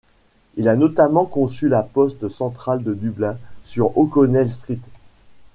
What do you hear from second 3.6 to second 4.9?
sur O'Connell Street.